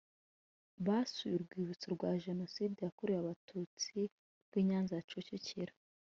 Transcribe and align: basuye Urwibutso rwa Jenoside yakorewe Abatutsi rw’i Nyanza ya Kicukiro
basuye 0.85 1.33
Urwibutso 1.37 1.87
rwa 1.95 2.11
Jenoside 2.25 2.77
yakorewe 2.81 3.19
Abatutsi 3.21 3.99
rw’i 4.47 4.63
Nyanza 4.69 4.91
ya 4.95 5.05
Kicukiro 5.09 5.73